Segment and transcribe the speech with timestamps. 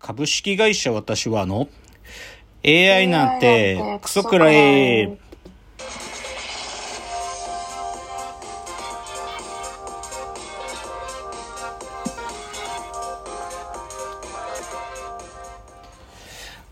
[0.00, 1.68] 株式会社私はの
[2.64, 5.18] AI なんてクソくらえ。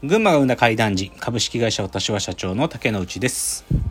[0.03, 3.88] 群馬が生んだ怪談時株式会社私は社長の竹之内です。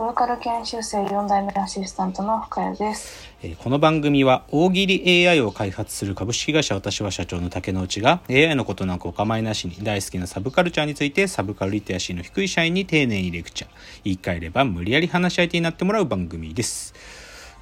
[0.00, 3.28] ボーカル研修生4代目アシスタントの深谷です。
[3.58, 13.70] この番組は大喜利 AI を開発する株式会社私は社長の竹之内が AI のことなんかお構いなしに大好きなサブカルチャーについてサブカルリテラシーの低い社員に丁寧にレクチャー
[14.04, 16.94] 言い換えれば無理やり話し相手になってもらう番組です。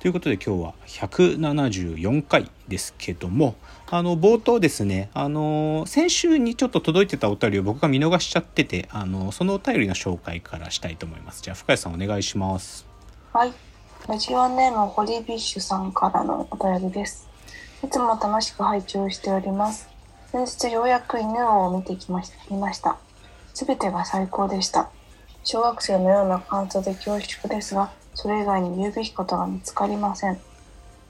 [0.01, 3.57] ということで今日は174回ですけども
[3.91, 12.89] あの冒頭ですねあの先週にちょっと届いてたお便りを僕が見逃しちゃっててあのそのお便りの紹介からしたいと思いますじゃあ深谷さんお願いします
[13.33, 13.53] はい。
[14.09, 17.29] ラジオネームホリビッシュさんからのお便りです。
[17.85, 19.89] いつも楽しく拝聴しております。
[20.33, 22.97] 先日ようやく犬を見てきました見ました。
[23.53, 24.91] すべてが最高でした。
[25.51, 30.39] 小学生のような感想で恐縮ですが、それ以外に言うべきことが見つかりません。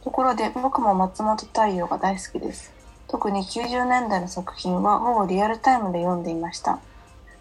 [0.04, 2.72] ところで僕も松本太陽が大好きです。
[3.08, 6.78] 特に90年代の作品はほぼリアルタイムで読んでいました。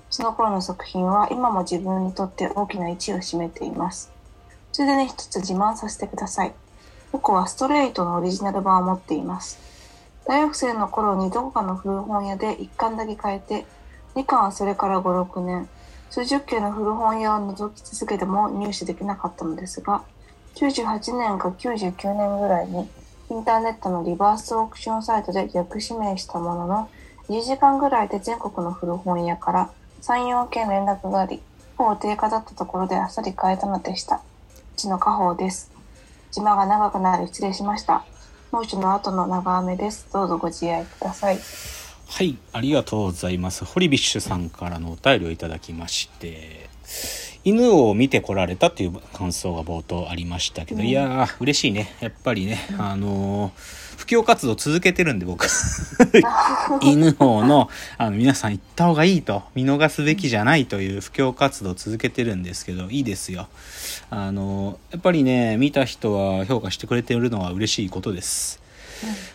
[0.10, 4.12] その頃の作品は今も自分にとって大きな位置を占めています。
[4.72, 6.54] ついでに一つ自慢させてください。
[7.12, 9.60] 僕はストレートのオリジナル版を持っています。
[10.26, 13.68] 大学生の頃にどこかの古本屋で1巻だけ買えて、
[14.16, 15.70] 2巻はそれから5、6年、
[16.10, 20.04] 数十件の古本屋を覗き続けても入手できなかったのですが、
[20.56, 22.90] 98年か99年ぐらいに
[23.30, 26.90] インターネットのリバースオークションサイトで逆指名したものの、
[27.30, 29.70] 1時間ぐらいで全国の古本屋から
[30.02, 31.42] 3、4件連絡があり、
[31.78, 34.16] ほぼ定価だったところであっさり買えたのでした。
[34.16, 34.20] う
[34.78, 35.72] ちの家宝です。
[36.36, 38.06] 自慢が長くなり失礼しました。
[38.52, 40.08] 猛暑の後の長雨です。
[40.14, 41.77] どうぞご自愛ください。
[42.10, 43.64] はい、ありがとうございます。
[43.64, 46.70] ホリビッシュさんからのお便りをいただきまして、
[47.44, 51.96] 犬を見てこられたという感想が冒頭ありましたけど、うんいやー、嬉しいね。
[52.02, 55.48] やっぱりね、あのー布教活動続けてるんで僕、
[56.82, 63.48] 犬王の、あの、皆さん行った方がいいと、見逃すべきじゃないという布教活動を続けてるんですけど、いいですよ。
[64.12, 68.62] あのーやっぱりね、見た人は評価してくれてるのは嬉しいことです。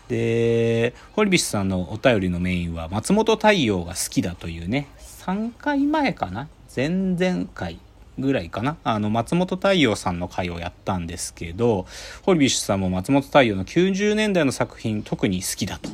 [0.09, 6.49] で堀ビッシュさんのお便りのメインは松本大洋が好きだというね3回前かな？
[6.75, 7.79] 前々回
[8.19, 8.77] ぐらいかな？
[8.85, 11.87] あの松本大洋さんの回をやったんですけど
[12.23, 15.91] 堀ビッシュさんも松本大洋の90年代の作品特に好きだと。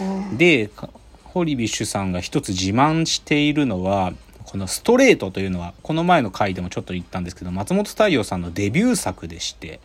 [0.00, 0.04] う
[0.34, 0.38] ん。
[0.38, 0.90] でか
[1.24, 4.12] ホリビッシュさんが一つ自慢しているのは
[4.44, 9.80] この「ストレート」というのはこの前の回でもちょっと言ったんですけど松本太陽さんのデビュー作でして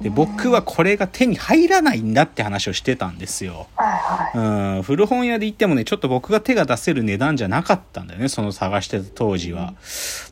[0.00, 3.66] で僕はこれが手に入らないんだって話をしてたんですよ。
[3.76, 3.88] はい
[4.34, 4.76] はい。
[4.76, 9.74] うん、古本屋で行ってもねちょっと僕が手が出せる値段じゃなかったんだよねその探してた当時は。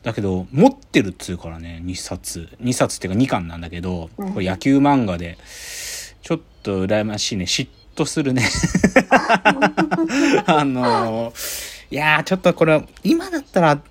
[0.03, 5.37] だけど持ってるっつうからね2冊2冊っていうか2巻なんだけどうんこれ野球漫画で
[6.21, 8.47] ちょっと羨ましいね嫉妬するね。
[10.45, 11.33] あの
[11.89, 13.81] いやーちょっとこれ今だったら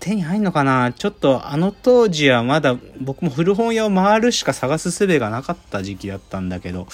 [0.00, 6.86] 手に入んのかなちょっとあの当時はまだ僕も古本屋を回るしか探す術がなかった時期だったんだけど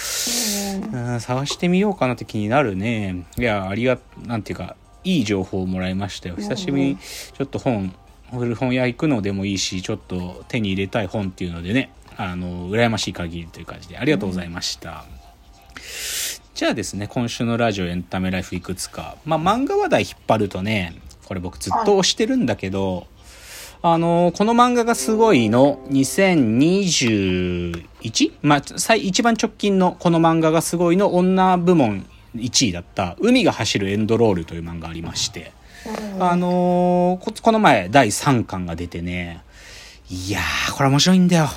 [0.92, 1.12] うん。
[1.12, 3.26] うん探してみようかなって気になるね。
[3.38, 6.36] いやありがなんていうかいい情報をもらいましたよ。
[6.36, 7.94] 久しぶりにちょっと本
[8.30, 15.04] 古本屋行くのでもいいしちょっと手に入れたい本っていうのでねあの羨ましい限りという感じでありがとうございました、
[16.54, 19.16] じゃあですね今週のラジオエンタメライフいくつか。
[19.24, 20.94] まあ漫画話題引っ張るとね
[21.30, 23.06] これ僕ずっと推してるんだけど、
[23.82, 25.78] あのこの漫画がすごいの。
[25.88, 28.32] 2021?
[28.42, 31.14] まあ最一番直近のこの漫画がすごいの。
[31.14, 32.04] 女部門
[32.34, 35.52] 1位だった「海が走るエンドロール」という漫画がありまして、
[36.16, 36.22] うん。
[36.24, 39.42] あのーここの前第3巻が出てね。
[40.10, 41.48] いやーこれ面白いんだよ。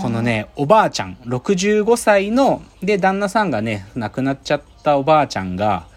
[0.00, 1.16] このねおばあちゃん。
[1.26, 5.88] 65歳ので旦那さんがね亡くなっちゃったおばあちゃんが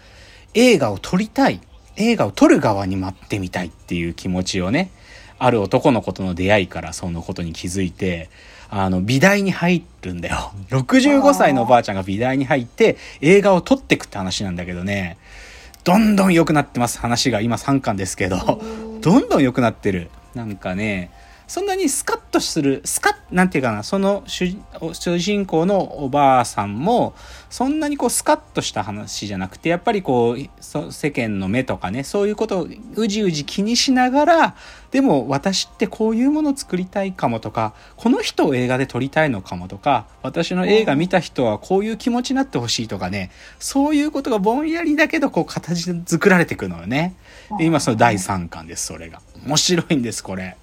[0.54, 1.60] 映画を撮りたい
[1.96, 4.90] 映画を撮る側に待ってみたいっていう気持ちをね
[5.38, 8.30] ある男の子との出会いからそのことに気づいて
[8.70, 10.52] あの美大に入るんだよ。
[10.70, 15.16] 65歳のおばあちゃんが美大に入って映画を撮ってくって話なんだけどね。
[15.84, 16.98] どんどん良くなってます。
[16.98, 18.60] 話が今3巻ですけど。
[19.00, 20.10] どんどん良くなってる。
[20.34, 21.10] なんかね
[21.46, 24.56] そんなにスカッとする、スカッ、なんていうかな、その主
[24.92, 27.14] 主人公のおばあさんも、
[27.50, 34.56] そんなにこうスカッとした話じゃなくて、やっぱりこう、世間の目とかね、そういうことをうじうじ気にしながら、
[34.90, 47.14] でも私ってこういうものを作りたいかもとか、この人を映画で撮りたいのかもとか、私の映画見た人はこういう気持ちになってほしいとかね、そういうことがぼんやりだけど、こう形で作られていくのよね。
[47.58, 49.20] で今その第3巻です、それが。
[49.44, 50.56] 面白いんです、これ。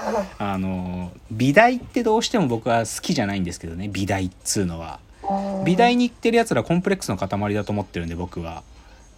[0.38, 5.00] あの美大ってどうしても僕は好きじゃないんですけどね美大っつうのは。
[5.64, 8.62] 美大に行ってるやつらコンプレックスの塊だと思ってるんで僕は。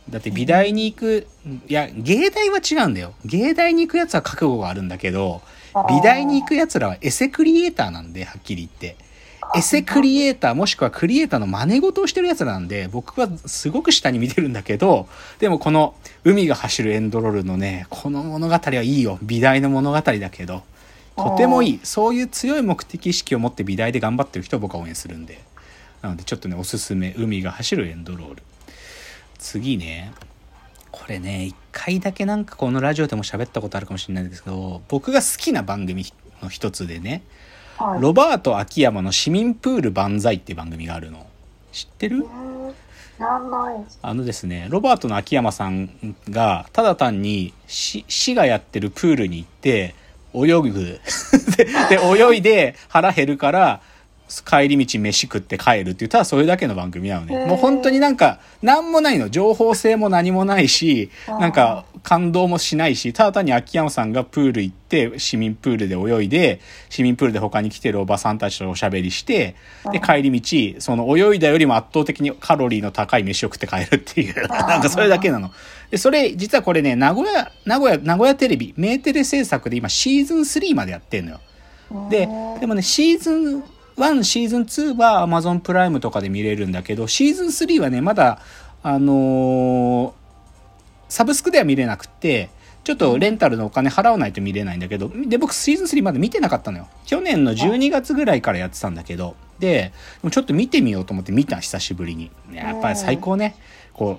[0.08, 1.26] だって美大に行く
[1.68, 3.12] いや芸大は違うんだよ。
[3.24, 5.40] 芸大に行くやつは覚悟があるんだけど
[5.88, 8.96] 美大に行くやつらはエセクリエイターなんではっきり言って。
[9.54, 15.08] エセクリエイターもしくはクリエイターの真似事をしてるやつらなんで僕はすごく下に見てるんだけど
[15.40, 19.18] でもこの海が走るエンドロールのねこの物語はいいよ。
[19.22, 20.62] 美大の物語だけど
[21.22, 21.80] とてもいい。
[21.82, 25.40] そういう強い目的意識を持って美大で頑張ってる人を僕は応援するんで。
[26.02, 28.42] なのでちょっとねおすすめ海が走るエンドロール。
[29.38, 30.12] 次ね。
[30.90, 36.04] これね一回だけなんかこのラジオでも喋ったことあるかもしれないんですけど僕が好きな番組
[36.42, 37.22] の一つでね、
[37.78, 41.26] はい、ロバート秋山の市民プール万歳っていう番組があるの。
[41.70, 42.26] 知ってる？
[44.02, 49.94] あのですねロバートの秋山さんがただ単に市がやってるプールに行って
[50.34, 51.00] 泳ぐ。
[51.90, 53.80] で泳いで腹減るから
[54.44, 57.46] 帰り道飯食って帰るっていうただそれだけの番組なのね。
[57.46, 69.56] もう本当になんか何もないの情報性も何もないしなんか感動もしないしただ単に秋山さんがプール行って市民プールで泳いで市民プールで他に来てるおばさんたちとおしゃべりして
[69.92, 75.50] で帰り道その泳いだよりも圧倒的にカロリーの高い飯を食って帰るっていうなんかそれだけなの。
[75.90, 81.40] で、それ、実はこれね、名古屋、名古屋、名古屋テレビ、メーテレ制作で今シーズン3までやってんのよ。
[82.08, 82.28] で、
[82.60, 83.64] でもね、シーズン
[84.00, 88.40] 1、シーズン2は Amazon プライムとかで見れるんだけど、シーズン3はね、まだ、
[88.82, 90.12] あのー、
[91.08, 92.50] サブスクでは見れなくて、
[92.82, 96.88] ちょっとレンタルのお金払わないと見れないんだけど、で、僕シーズン3まで見てなかったのよ。
[97.04, 99.92] 去年の12月ぐらいからやってたんだけど、で、
[100.30, 102.30] ちょっと見てみようと思って見た、久しぶりに。
[102.52, 103.54] やっぱり最高ね。
[103.92, 104.18] こ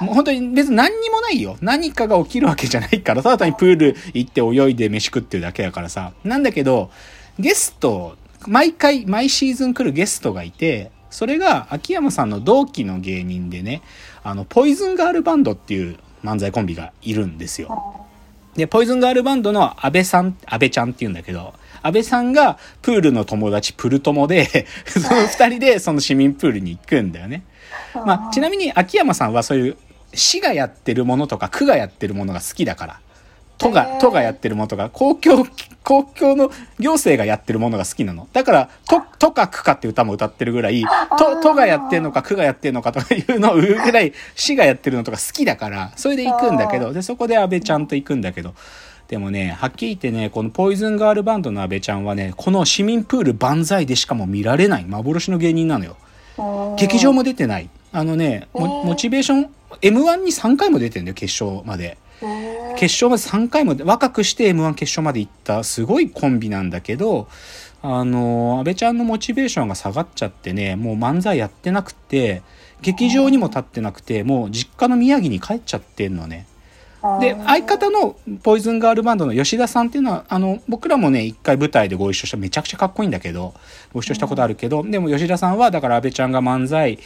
[0.00, 1.56] う、もう本当に別に何にもないよ。
[1.60, 6.12] 何かが起きるわけじゃないから、ただ単にプール行って泳いで飯食ってるだけだからさ。
[6.24, 6.90] なんだけど、
[7.38, 13.82] ゲスト、毎回、毎シーズン来るゲストがいて、それが秋山さんの同期の芸人でね、
[14.22, 18.06] あの、ポイズンガールバンドっていう漫才コンビがいるんですよ。
[18.54, 27.44] で、ポイズンガールバンドの安倍さん、安倍ちゃんって言うんだけど、安倍さんがプールの友達プル友で、 その二人でその市民プールに行くんだよね。
[28.06, 29.76] まあ、ちなみに秋山さんはそういう
[30.12, 33.00] 市がやってるものとか区がやってるものが好きだから。
[33.60, 35.46] 都が、都がやってるものとか、公共、
[35.84, 38.26] 公共の行政がやってるものが好きなの。
[38.32, 40.82] だから、都、都か区かって歌も歌ってるぐらい、
[41.18, 48.54] 都、都がやってんのか区がやってんのかとか いうのを言うぐらい、市がやってるのとか好きだから、それで行くんだけど、で、そこで安倍ちゃんと行くんだけど、
[49.08, 55.96] でもね、はっきり言ってね、このポイズンガールバンドの安倍ちゃんはね、この市民プール万歳でしかも見られない幻の芸人なのよ。
[56.78, 57.68] 劇場も出てない。
[57.92, 59.50] あのね、モチベーション、
[59.82, 61.98] M1 に3回も出てんだよ、決勝まで。
[62.76, 67.28] 決勝まで3回も、若くして M1 決勝まで行ったすごいコンビなんだけど、
[67.82, 72.42] あの、安倍ちゃんのモチベーションが下がっちゃってね、もう漫才やってなくて、
[72.82, 76.46] 劇場にも立ってなくて、もう実家の宮城に帰っちゃってんのね。
[77.20, 83.54] で、相方のポイズンガールバンドの吉田さんっていうのは、あの、僕らもね、一回舞台でご一緒した、めちゃくちゃかっこいいんだけど、
[83.94, 86.98] ご一緒したことあるけど、でも吉田さんは、だから安倍ちゃんが漫才、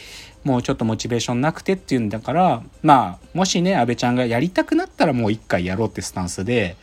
[0.43, 6.75] もうちょっとモチベーションなくてっていうんだから、まあ、もしね、安倍ちゃんがやりたくなったらもう一回やろうってスタンスで、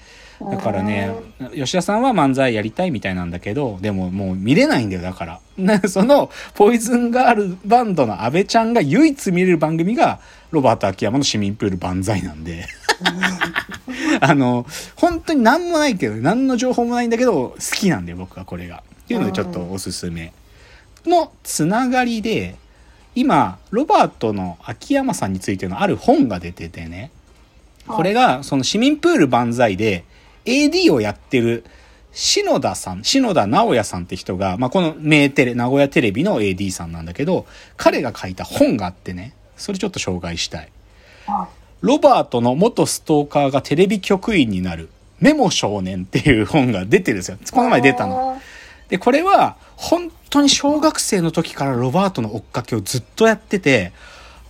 [0.50, 1.14] だからね、
[1.54, 5.40] 吉田さんは漫才やりたいみたいなんだけど、でももう見れないんだよ、だから。
[5.88, 10.18] その、ポイズンガールバンドの安倍ちゃんが唯一見れる番組が、
[10.50, 12.66] ロバート秋山の市民プール万歳なんで
[14.20, 14.66] あの、
[14.96, 18.82] 本当に何もないけど、何の情報もないんだけど、好きなんで僕はこれが。
[19.04, 20.32] っていうのでちょっとおすすめ。
[21.06, 22.56] のつながりで、
[23.14, 27.10] 今、ロバートの秋山さんについてのある本が出ててね、
[27.86, 30.04] これが、その市民プール万歳で、
[30.44, 31.64] AD をやってる、
[32.12, 40.68] 篠田さん、篠田直也さんって人が、まあ、この名テレ、名古屋テレビの AD さんなんだけど、彼が書いた本があってね、それちょっと紹介したい。
[41.82, 44.88] ロバートの元ストーカーがテレビ局員になる、
[45.20, 47.38] メモ少年っていう本が出てるんですよ。
[47.50, 48.40] この前出たの。
[48.88, 53.92] で、これは、本当に小学生の時からロバートの追っかけをずっとやってて、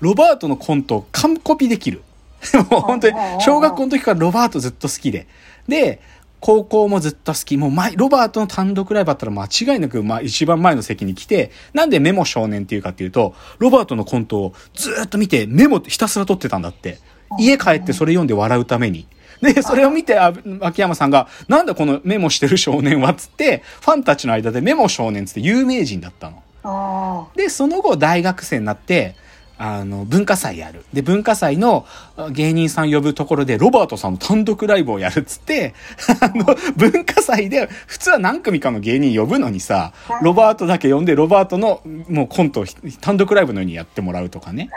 [0.00, 2.02] ロバートのコントを完コピできる。
[2.70, 5.26] もう本当に、小学校の時からロバートずっと好きで。
[5.66, 6.00] で、
[6.40, 7.56] 高校もずっと好き。
[7.56, 16.98] もう前、ロバートの単独ライブあったら間違いなく、まあ一番前の席に来て、なんでメモ少年っていうかっていうと、ロバートのコントをずーっと見てメモひたすら取ってたんだって。
[17.38, 19.06] 家帰ってそれ読んで笑うために。
[19.40, 26.42] で、それを見て、あ秋山さんが、なんだこのメモしてる少年はっつって、ファンたちの間でメモ少年っつって有名人だったの。
[26.64, 29.16] あで、その後大学生になって、
[29.58, 30.84] あの、文化祭やる。
[30.92, 31.86] で、文化祭の
[32.16, 35.74] あ芸人さん呼ぶところで、ロバートさんの単独ライブをやるっつって、
[36.20, 36.44] あの、
[36.76, 42.64] 文化祭で、普通は何組かの芸人呼ぶのにさ、ロバートだけ呼んで、ロバートのもうコントを
[43.00, 44.70] 単独ライブのようにやってもらうとかね。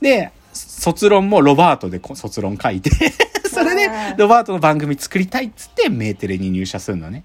[0.00, 2.90] で、卒論もロバートでこ卒論書いて、
[3.52, 7.24] それでロバートの番組作りたいっつってメーテレに入社するのね。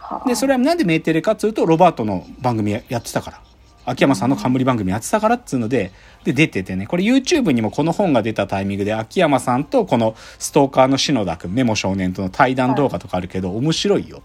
[0.00, 0.22] あ。
[0.26, 3.40] で、それはなんでメーテレかっつうと、ロバートの番組ややってたから。
[3.86, 5.92] 秋山さんの冠番組やってたからっつうので、
[6.24, 14.22] で、出ててね、これ YouTube にもこの本が出たタイミングで、秋山さんとこのストーカーの篠田くん、メモ少年との対談動画とかあるけど、面白いよ。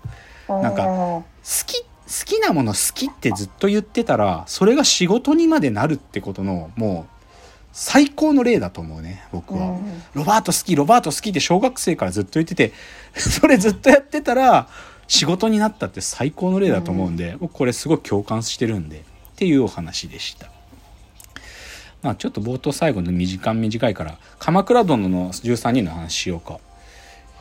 [0.49, 1.23] なんか好
[1.67, 1.87] き、好
[2.25, 7.10] きなもの好きってずっと言ってたら、それが仕事にまでなるってことの、もう、
[7.73, 9.71] 最高の例だと思うね、僕は。
[9.71, 12.73] うんロバート好き、ロバート好きって小学生からずっと言ってて、
[13.15, 14.67] それずっとやってたら、
[15.07, 19.01] 仕事になったって最高の例だと思うんで、僕これすごい共感してるんで、っ
[19.35, 20.47] ていうお話でした。
[22.01, 26.59] まあちょっと冒頭最後の短短いから、鎌倉殿の13人の話しようか。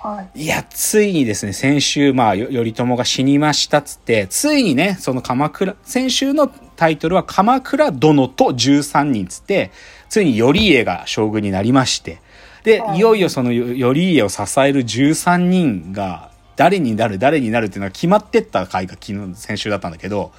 [0.01, 0.45] はい。
[0.45, 9.71] いや、ついにですね、先週、まあ、よ頼朝が死にましたっつって、ついにね、その鎌倉、先週のタイトルは鎌倉殿と13人っつって、
[10.09, 12.23] ついに頼家が将軍になりまして、
[12.65, 20.33] で、はいいよいよそのよ頼家を支える13人が、誰になる、誰になるっていうのが決まってった回が昨日、先週だったんだけど、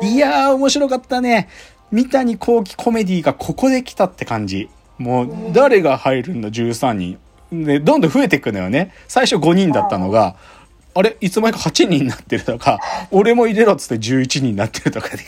[0.00, 1.48] いやー、面白かったね。
[1.90, 4.68] 三谷幸喜コメディがここで来たって感じ。
[4.96, 7.18] もう、誰が入るんだ、13人。
[7.50, 8.92] で、どんどん増えていくのよね。
[9.08, 10.36] 最初5人だったのが、
[10.92, 12.78] あれいつまにか8人になってるとか、
[13.10, 15.24] 俺も入れろっつって11人になってるとかで、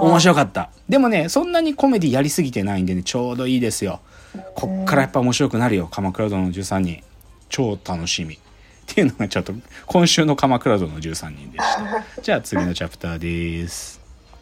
[0.00, 0.70] 面白かった。
[0.88, 4.00] でもね、そんなにコメディやりすぎてないんでね、ちょうどいいですよ。
[4.54, 7.02] こっからやっぱ面白くなるよ、鎌倉殿の13人。
[7.48, 8.34] 超楽しみ。
[8.34, 8.38] っ
[8.86, 9.54] ていうのがちょっと、
[9.86, 12.22] 今週の鎌倉殿の13人でした。
[12.22, 14.01] じゃあ次のチャプターです。